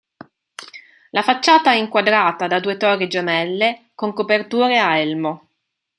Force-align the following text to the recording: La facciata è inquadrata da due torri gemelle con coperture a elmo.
La 1.11 1.21
facciata 1.21 1.73
è 1.73 1.75
inquadrata 1.75 2.47
da 2.47 2.59
due 2.59 2.75
torri 2.75 3.07
gemelle 3.07 3.91
con 3.93 4.13
coperture 4.13 4.79
a 4.79 4.97
elmo. 4.97 5.49